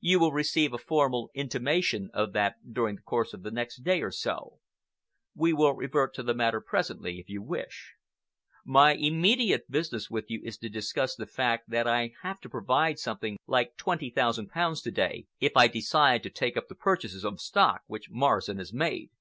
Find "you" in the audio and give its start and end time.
0.00-0.18, 7.28-7.40, 10.28-10.40